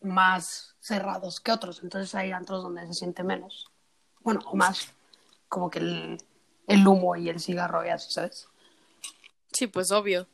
[0.00, 3.70] más cerrados que otros, entonces hay antros donde se siente menos.
[4.20, 4.92] Bueno, o más,
[5.48, 6.18] como que el,
[6.66, 8.48] el humo y el cigarro y así, ¿sabes?
[9.52, 10.26] Sí, pues obvio.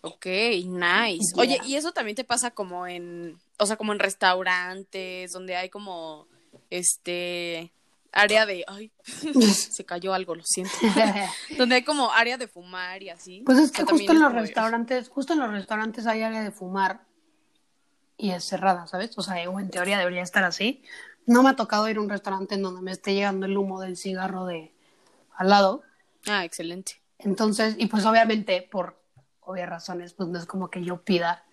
[0.00, 1.32] Ok, nice.
[1.36, 5.70] Oye, ¿y eso también te pasa como en, o sea, como en restaurantes, donde hay
[5.70, 6.28] como,
[6.70, 7.72] este,
[8.12, 8.90] área de, ay,
[9.52, 10.74] se cayó algo, lo siento.
[11.58, 13.42] donde hay como área de fumar y así.
[13.44, 17.02] Pues es que justo en los restaurantes, justo en los restaurantes hay área de fumar
[18.16, 19.16] y es cerrada, ¿sabes?
[19.16, 20.82] O sea, o en teoría debería estar así.
[21.26, 23.80] No me ha tocado ir a un restaurante en donde me esté llegando el humo
[23.80, 24.72] del cigarro de
[25.36, 25.82] al lado.
[26.26, 27.00] Ah, excelente.
[27.18, 28.97] Entonces, y pues obviamente por
[29.48, 31.44] obvias razones, pues no es como que yo pida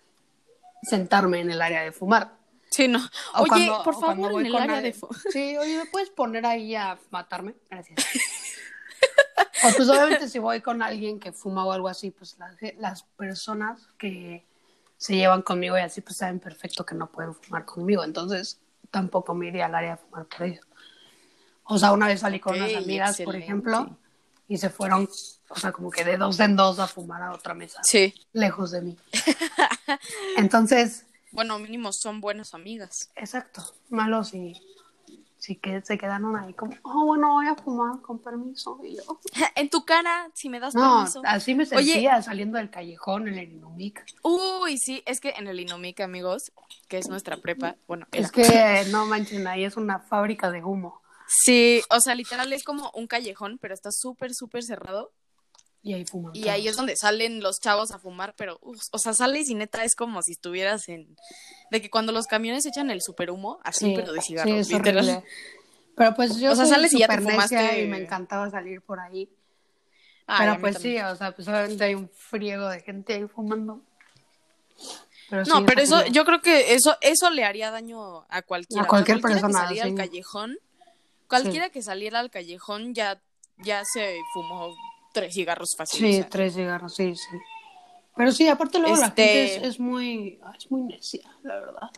[0.82, 2.36] sentarme en el área de fumar.
[2.70, 2.98] Sí, no.
[3.34, 6.44] O Oye, cuando- por favor, en el área de fu- Sí, oye, ¿me puedes poner
[6.46, 7.54] ahí a matarme?
[7.70, 7.96] Gracias.
[9.64, 13.02] o pues obviamente si voy con alguien que fuma o algo así, pues las, las
[13.02, 14.44] personas que
[14.98, 18.04] se llevan conmigo y así, pues saben perfecto que no pueden fumar conmigo.
[18.04, 20.66] Entonces, tampoco me iría al área de fumar por ellos.
[21.64, 23.96] O sea, una vez salí con Ok, unas amigas, por ejemplo,
[24.48, 25.08] y se fueron,
[25.48, 28.14] o sea, como que de dos en dos a fumar a otra mesa, Sí.
[28.32, 28.96] lejos de mí.
[30.36, 33.10] Entonces, Bueno, mínimo son buenas amigas.
[33.16, 34.54] Exacto, malos y
[35.38, 38.80] sí que se quedaron ahí como, oh, bueno, voy a fumar con permiso.
[38.82, 39.20] Y yo,
[39.54, 41.22] en tu cara, si me das no, permiso.
[41.24, 41.92] así me Oye.
[41.92, 44.04] sentía saliendo del callejón en el Inumic.
[44.22, 46.52] Uy, sí, es que en el Inomic, amigos,
[46.88, 48.24] que es nuestra prepa, bueno, era.
[48.26, 48.42] Es que
[48.90, 51.00] no manchen, ahí es una fábrica de humo.
[51.28, 55.12] Sí, o sea, literal es como un callejón, pero está súper, súper cerrado.
[55.86, 56.34] Y ahí fuman.
[56.34, 59.54] Y ahí es donde salen los chavos a fumar, pero, uf, o sea, sales y
[59.54, 61.16] neta es como si estuvieras en...
[61.70, 64.52] De que cuando los camiones echan el super humo, así, Sí, pero de sí, cigarros,
[64.58, 65.22] es literal.
[65.94, 68.98] Pero pues yo O sea, sales y ya te fumaste- y me encantaba salir por
[68.98, 69.28] ahí.
[70.26, 70.96] Ay, pero pues también.
[70.96, 73.80] sí, o sea, pues obviamente hay un friego de gente ahí fumando.
[75.30, 78.82] Pero sí, No, pero eso, yo creo que eso, eso le haría daño a cualquiera.
[78.82, 79.90] A cualquier O sea, cualquiera persona, que saliera sí.
[79.92, 80.58] al callejón,
[81.28, 83.22] cualquiera que saliera al callejón ya,
[83.58, 84.74] ya se fumó
[85.20, 86.00] tres cigarros fácil.
[86.00, 86.28] Sí, o sea.
[86.28, 87.36] tres cigarros, sí, sí.
[88.16, 91.90] Pero sí, aparte luego la Este- gente es, es muy, es muy necia, la verdad.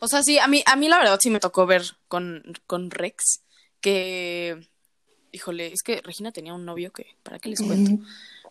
[0.00, 2.90] O sea, sí, a mí, a mí la verdad sí me tocó ver con, con
[2.90, 3.42] Rex
[3.80, 4.66] que,
[5.32, 8.02] híjole, es que Regina tenía un novio que, ¿para qué les cuento?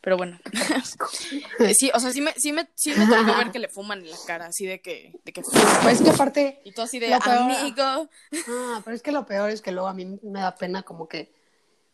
[0.01, 0.39] Pero bueno,
[1.59, 3.99] Eh, sí, o sea, sí me, sí me, sí me tocó ver que le fuman
[3.99, 6.99] en la cara, así de que, de que Pues es que aparte, y tú así
[6.99, 8.09] de amigo.
[8.47, 11.07] ah, pero es que lo peor es que luego a mí me da pena como
[11.09, 11.31] que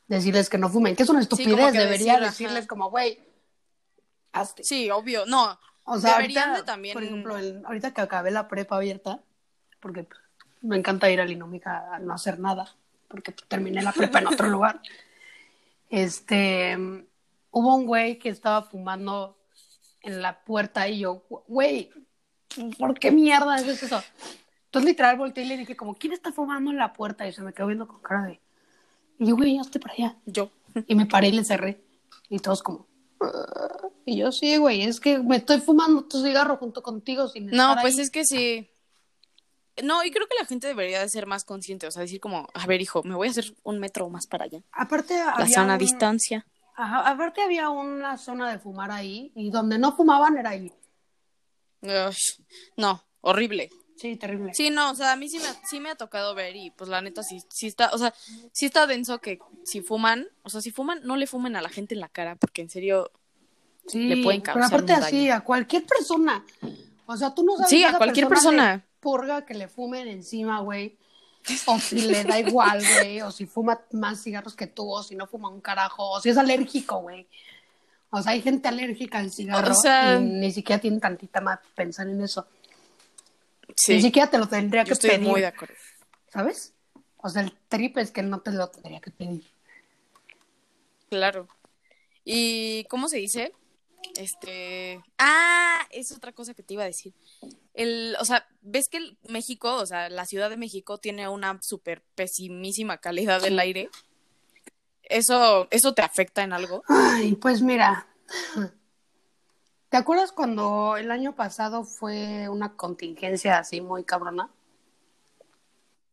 [0.07, 2.19] decirles que no fumen, que es una estupidez, debería decir, ajá.
[2.25, 3.19] decirles como, güey,
[4.33, 4.63] hazte.
[4.63, 5.57] Sí, obvio, no.
[5.85, 9.19] O sea, deberían ahorita, de también- por ejemplo, el- ahorita que acabé la prepa abierta,
[9.79, 10.07] porque
[10.61, 12.75] me encanta ir a Linómica a no hacer nada,
[13.07, 14.81] porque terminé la prepa en otro lugar.
[15.89, 16.75] Este,
[17.51, 19.37] hubo un güey que estaba fumando
[20.01, 21.91] en la puerta y yo, güey,
[22.77, 24.03] ¿por qué mierda es eso?
[24.65, 27.27] Entonces literal volteé y le dije como, ¿quién está fumando en la puerta?
[27.27, 28.41] Y se me quedó viendo con cara de,
[29.19, 30.17] y yo, güey, hazte para allá.
[30.25, 30.49] Yo.
[30.87, 31.81] Y me paré y le cerré.
[32.29, 32.87] Y todos como...
[33.21, 33.87] "Ah".
[34.05, 37.75] Y yo, sí, güey, es que me estoy fumando tu cigarro junto contigo sin No,
[37.81, 38.01] pues ahí".
[38.01, 38.69] es que sí.
[39.83, 42.47] No, y creo que la gente debería de ser más consciente, o sea, decir como,
[42.53, 44.61] a ver, hijo, me voy a hacer un metro más para allá.
[44.71, 46.45] Aparte La había sana un- distancia.
[46.77, 50.71] Ajá, aparte había una zona de fumar ahí y donde no fumaban era ahí.
[52.77, 53.69] No, horrible.
[53.95, 54.53] Sí, terrible.
[54.53, 56.89] Sí, no, o sea, a mí sí me, sí me ha tocado ver y pues
[56.89, 58.13] la neta sí, sí está, o sea,
[58.51, 61.69] sí está denso que si fuman, o sea, si fuman, no le fumen a la
[61.69, 63.11] gente en la cara, porque en serio,
[63.87, 65.35] Sí, le pueden pero causar aparte un así, daño.
[65.35, 66.43] a cualquier persona.
[67.05, 70.59] O sea, tú no sabes sí, a cualquier persona persona, purga que le fumen encima,
[70.61, 70.97] güey.
[71.67, 73.21] O si le da igual, güey.
[73.21, 76.09] O si fuma más cigarros que tú, o si no fuma un carajo.
[76.09, 77.27] O si es alérgico, güey.
[78.09, 81.59] O sea, hay gente alérgica al cigarro O sea- y ni siquiera tienen tantita más
[81.75, 82.47] pensar en eso.
[83.75, 85.75] Sí, Ni siquiera te lo tendría yo que estoy pedir, muy de acuerdo.
[86.29, 86.73] ¿sabes?
[87.17, 89.43] O sea, el trip es que no te lo tendría que pedir.
[91.09, 91.47] Claro.
[92.23, 93.51] ¿Y cómo se dice?
[94.17, 95.01] Este.
[95.17, 97.13] Ah, es otra cosa que te iba a decir.
[97.73, 101.59] El, o sea, ves que el México, o sea, la Ciudad de México tiene una
[101.61, 103.89] súper pesimísima calidad del aire.
[105.03, 106.83] ¿Eso, ¿Eso te afecta en algo?
[106.87, 108.07] Ay, pues mira.
[109.89, 114.49] ¿Te acuerdas cuando el año pasado fue una contingencia así muy cabrona?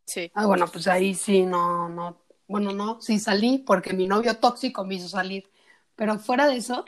[0.05, 0.31] Sí.
[0.35, 4.85] Ah, bueno, pues ahí sí, no, no, bueno, no, sí salí porque mi novio tóxico
[4.85, 5.51] me hizo salir.
[5.97, 6.85] Pero fuera de eso,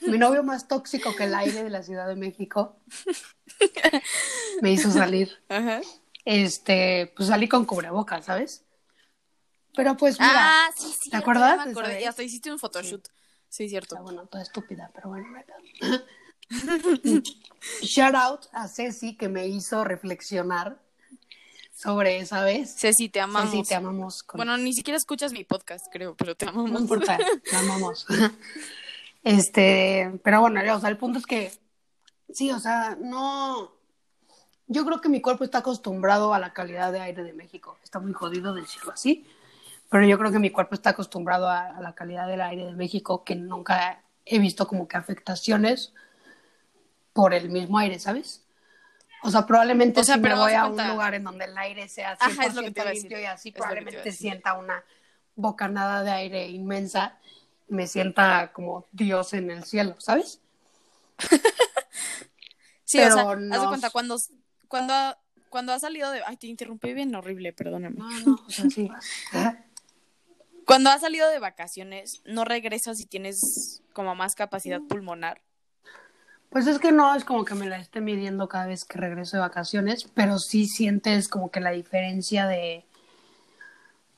[0.00, 2.76] mi novio más tóxico que el aire de la Ciudad de México
[4.62, 5.42] me hizo salir.
[5.48, 5.80] Ajá.
[6.24, 8.64] Este, pues salí con cubrebocas, ¿sabes?
[9.74, 11.10] Pero pues mira, ah, sí, sí.
[11.10, 11.86] ¿te acuerdas Me de acordé.
[11.88, 12.02] esa vez?
[12.02, 13.06] Y hasta hiciste un photoshoot.
[13.06, 13.12] Sí,
[13.50, 13.94] cierto.
[13.96, 15.98] está bueno, toda estúpida, pero bueno, no.
[17.82, 20.78] Shout out a Ceci que me hizo reflexionar
[21.74, 22.74] sobre esa vez.
[22.78, 23.50] Ceci, te amamos.
[23.50, 24.22] Ceci, te amamos.
[24.22, 26.80] con- Bueno, ni siquiera escuchas mi podcast, creo, pero te No amamos.
[26.82, 27.18] importa,
[27.52, 28.06] la amamos.
[29.22, 31.52] Este, pero bueno, o sea, el punto es que
[32.32, 33.70] sí, o sea, no.
[34.66, 37.76] Yo creo que mi cuerpo está acostumbrado a la calidad de aire de México.
[37.84, 39.26] Está muy jodido decirlo así,
[39.90, 42.72] pero yo creo que mi cuerpo está acostumbrado a, a la calidad del aire de
[42.72, 45.92] México, que nunca he visto como que afectaciones
[47.12, 48.44] por el mismo aire, ¿sabes?
[49.22, 51.58] O sea, probablemente O sea, si pero me voy a un lugar en donde el
[51.58, 53.18] aire sea 100% Ajá, es lo que te limpio decir.
[53.20, 54.82] y así, Es probablemente sienta una
[55.34, 57.18] bocanada de aire inmensa,
[57.68, 60.40] me sienta como Dios en el cielo, ¿sabes?
[62.84, 64.16] Sí, Pero o sea, haz de no- cuenta, cuando,
[64.66, 65.16] cuando,
[65.48, 66.22] cuando has salido de...
[66.26, 67.98] Ay, te interrumpí bien horrible, perdóname.
[67.98, 68.90] No, no, o sea, sí.
[70.70, 75.42] Cuando has salido de vacaciones, ¿no regresas y tienes como más capacidad pulmonar?
[76.48, 79.36] Pues es que no es como que me la esté midiendo cada vez que regreso
[79.36, 82.86] de vacaciones, pero sí sientes como que la diferencia de.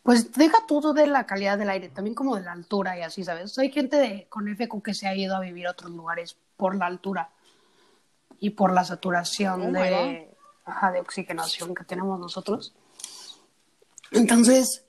[0.03, 3.25] Pues deja todo de la calidad del aire, también como de la altura y así,
[3.25, 3.59] ¿sabes?
[3.59, 6.77] Hay gente de, con FQ que se ha ido a vivir a otros lugares por
[6.77, 7.31] la altura
[8.41, 10.29] y por la saturación Oh de,
[10.67, 12.75] ajá, de oxigenación que tenemos nosotros.
[14.11, 14.85] Entonces,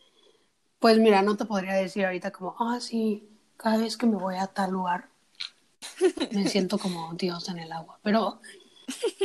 [0.84, 4.36] pues mira, no te podría decir ahorita como, ah, sí, cada vez que me voy
[4.36, 5.10] a tal lugar,
[6.32, 8.42] me siento como Dios en el agua, pero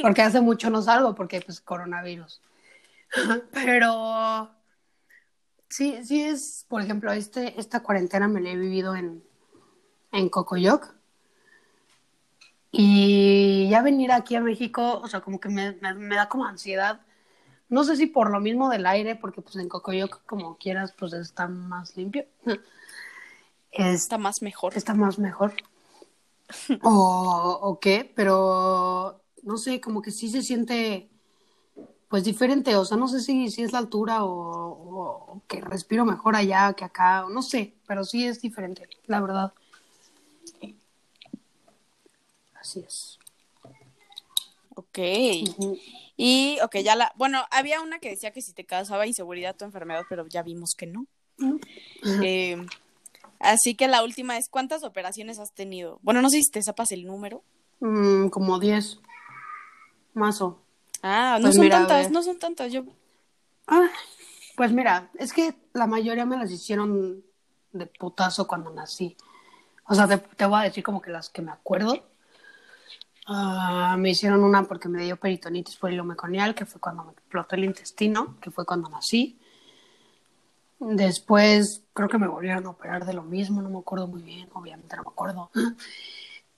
[0.02, 2.40] porque hace mucho no salgo porque pues coronavirus.
[3.52, 4.50] Pero
[5.68, 9.22] sí, sí es, por ejemplo, este, esta cuarentena me la he vivido en,
[10.12, 10.94] en Cocoyoc.
[12.70, 16.44] Y ya venir aquí a México, o sea, como que me, me- me da como
[16.46, 17.00] ansiedad.
[17.70, 21.12] No sé si por lo mismo del aire, porque pues en Cocoyoc, como quieras, pues
[21.12, 22.24] está más limpio.
[23.70, 24.76] Es- Está más mejor.
[24.76, 25.52] está más mejor.
[26.82, 31.10] o, o qué, pero no sé, como que sí se siente
[32.08, 35.60] pues diferente, o sea, no sé si, si es la altura o, o- o que
[35.60, 39.52] respiro mejor allá que acá, o no sé, pero sí es diferente, la verdad.
[42.60, 43.18] Así es.
[44.78, 44.98] Ok.
[46.16, 47.12] Y, ok, ya la...
[47.16, 50.76] Bueno, había una que decía que si te causaba inseguridad tu enfermedad, pero ya vimos
[50.76, 51.06] que no.
[52.22, 52.64] Eh,
[53.40, 55.98] así que la última es, ¿cuántas operaciones has tenido?
[56.02, 57.42] Bueno, no sé si te sepas el número.
[57.80, 59.00] Mm, como 10.
[60.14, 60.62] Mazo.
[61.02, 62.72] Ah, no Pues son mira, tantas, no son tantas.
[62.72, 62.84] Yo...
[63.66, 63.88] Ah,
[64.56, 67.24] pues mira, es que la mayoría me las hicieron
[67.72, 69.16] de putazo cuando nací.
[69.88, 72.06] O sea, te, te voy a decir como que las que me acuerdo.
[73.30, 77.12] Ah, me hicieron una porque me dio peritonitis por hilo meconial, que fue cuando me
[77.12, 79.38] explotó el intestino, que fue cuando nací.
[80.80, 84.48] Después creo que me volvieron a operar de lo mismo, no me acuerdo muy bien,
[84.54, 85.50] obviamente no me acuerdo.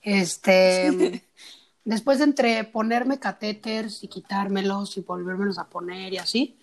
[0.01, 1.27] Este,
[1.83, 6.57] después entre ponerme catéteres y quitármelos y volvérmelos a poner y así,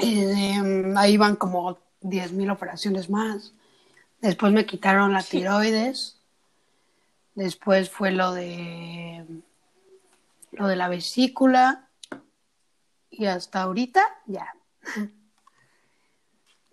[0.00, 3.52] eh, ahí van como 10.000 operaciones más.
[4.20, 6.17] Después me quitaron la tiroides.
[7.38, 9.24] Después fue lo de
[10.50, 11.88] lo de la vesícula.
[13.10, 14.56] Y hasta ahorita ya.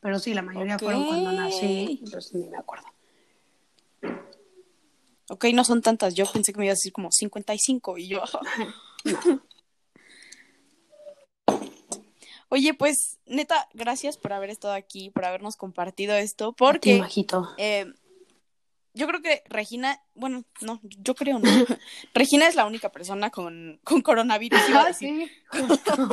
[0.01, 2.87] Pero sí, la mayoría fueron cuando nací, pues ni me acuerdo.
[5.29, 6.15] Ok, no son tantas.
[6.15, 8.23] Yo pensé que me iba a decir como 55 y yo...
[12.49, 17.03] Oye, pues, neta, gracias por haber estado aquí, por habernos compartido esto, ti, porque
[17.57, 17.93] eh,
[18.95, 21.47] yo creo que Regina, bueno, no, yo creo no.
[22.13, 24.59] Regina es la única persona con, con coronavirus.
[24.69, 26.07] iba a Ah, sí, justo.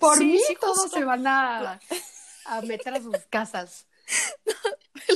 [0.00, 0.98] Por Sí, mí sí, todos justo.
[0.98, 1.80] se van a,
[2.46, 3.86] a meter a sus casas.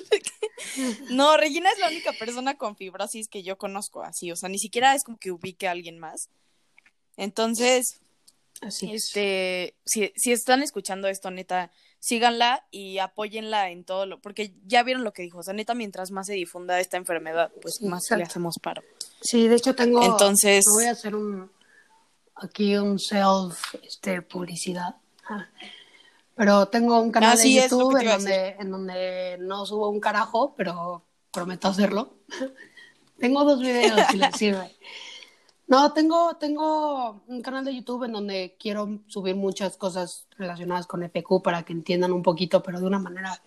[1.10, 4.58] No, Regina es la única persona con fibrosis que yo conozco así, o sea, ni
[4.58, 6.30] siquiera es como que ubique a alguien más.
[7.16, 8.00] Entonces,
[8.60, 9.04] Así es.
[9.06, 11.70] este, si, si están escuchando esto, neta,
[12.00, 15.74] síganla y apóyenla en todo lo, porque ya vieron lo que dijo, o sea, neta,
[15.74, 18.18] mientras más se difunda esta enfermedad, pues Sí, más exacto.
[18.18, 18.82] le hacemos paro.
[19.20, 20.02] Sí, de hecho tengo.
[20.04, 21.50] Entonces- voy a hacer un.
[22.40, 24.94] Aquí un self este, publicidad.
[26.36, 30.54] Pero tengo un canal Ah, de YouTube en donde, en donde no subo un carajo,
[30.56, 32.14] pero prometo hacerlo.
[33.18, 34.70] tengo dos videos si les sirve.
[35.68, 41.02] No, tengo, tengo un canal de YouTube en donde quiero subir muchas cosas relacionadas con
[41.02, 43.40] FQ para que entiendan un poquito, pero de una manera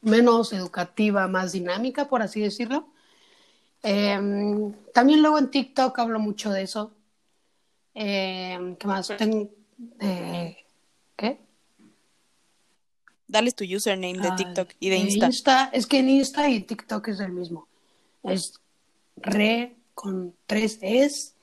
[0.00, 2.88] menos educativa, más dinámica, por así decirlo.
[3.82, 4.18] Eh,
[4.94, 6.92] también luego en TikTok hablo mucho de eso.
[7.94, 9.08] Eh, ¿Qué más?
[9.08, 9.50] Tengo,
[10.00, 10.56] eh,
[11.14, 11.38] ¿Qué?
[13.28, 15.68] Dale tu username de Ah, TikTok y de en Insta.
[15.72, 17.68] Es que en Insta y TikTok es el mismo.
[18.22, 18.54] Es
[19.16, 21.33] re con tres es,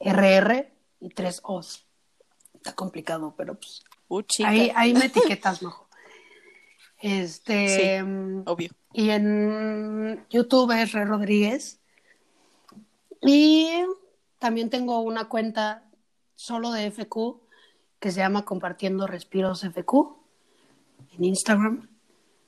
[0.00, 1.86] RR y tres os.
[2.54, 5.86] Está complicado, pero pues Uh, ahí, ahí me etiquetas mejor.
[6.98, 7.68] Este.
[7.68, 8.04] Sí.
[8.04, 8.70] mm, Obvio.
[8.92, 11.80] Y en YouTube es Re Rodríguez.
[13.22, 13.68] Y
[14.40, 15.88] también tengo una cuenta
[16.34, 17.40] solo de FQ
[18.00, 19.92] que se llama Compartiendo Respiros FQ
[21.12, 21.88] en Instagram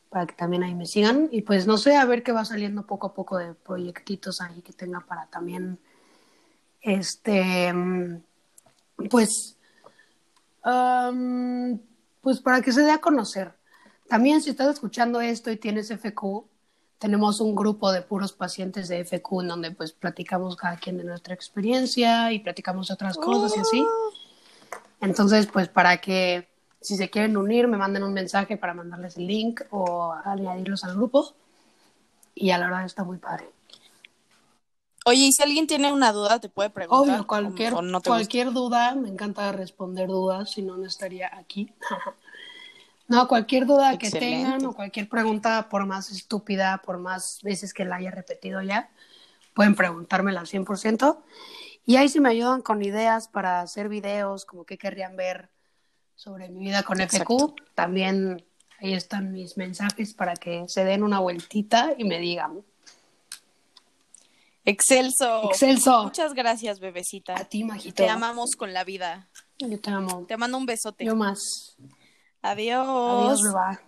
[0.09, 1.29] para que también ahí me sigan.
[1.31, 4.63] Y pues no sé, a ver qué va saliendo poco a poco de proyectitos ahí
[4.63, 5.79] que tenga para también,
[6.83, 7.73] este,
[9.11, 9.57] pues,
[12.21, 13.53] pues para que se dé a conocer.
[14.09, 16.45] También si estás escuchando esto y tienes FQ,
[16.99, 21.05] tenemos un grupo de puros pacientes de FQ en donde pues platicamos cada quien de
[21.05, 23.87] nuestra experiencia y platicamos otras cosas y así.
[25.01, 26.49] Entonces, pues para que
[26.81, 30.95] si se quieren unir, me manden un mensaje para mandarles el link o añadirlos al
[30.95, 31.33] grupo.
[32.35, 33.49] Y a la verdad está muy padre.
[35.05, 37.17] Oye, y si alguien tiene una duda, te puede preguntar.
[37.17, 38.53] Obvio, cualquier, o- no gusta?
[38.53, 41.73] duda, me encanta responder dudas, si no, no estaría aquí.
[43.09, 47.85] no, cualquier duda que tengan o cualquier pregunta, por más estúpida, por más veces que
[47.85, 48.91] la haya repetido ya,
[49.55, 51.25] pueden preguntármela al 100%.
[51.85, 55.51] Y ahí si me ayudan con ideas para hacer videos, como qué querrían ver
[56.15, 57.49] sobre mi vida con Exacto.
[57.57, 58.45] FQ, también
[58.79, 62.63] ahí están mis mensajes para que se den una vueltita y me digan.
[64.65, 65.51] Excelso.
[65.51, 66.05] Excelso.
[66.05, 67.35] Muchas gracias, bebecita.
[67.39, 68.03] A ti, Majito.
[68.03, 69.29] Te amamos con la vida.
[69.59, 70.25] Yo te amo.
[70.27, 71.05] Te mando un besote.
[71.05, 71.77] Yo más.
[72.43, 72.87] Adiós.
[72.87, 73.81] Adiós, beba.